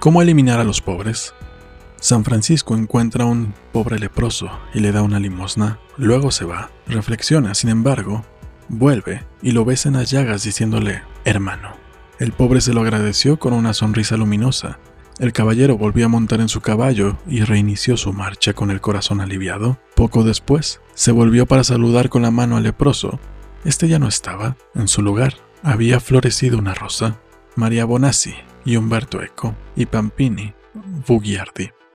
[0.00, 1.34] ¿Cómo eliminar a los pobres?
[2.00, 6.70] San Francisco encuentra a un pobre leproso y le da una limosna, luego se va,
[6.86, 8.24] reflexiona, sin embargo,
[8.70, 11.74] vuelve y lo besa en las llagas diciéndole, hermano.
[12.18, 14.78] El pobre se lo agradeció con una sonrisa luminosa.
[15.18, 19.20] El caballero volvió a montar en su caballo y reinició su marcha con el corazón
[19.20, 19.76] aliviado.
[19.94, 23.20] Poco después, se volvió para saludar con la mano al leproso.
[23.66, 24.56] Este ya no estaba.
[24.74, 27.20] En su lugar, había florecido una rosa.
[27.54, 30.52] María Bonassi y Umberto Eco y Pampini
[31.06, 31.70] Bugiardi.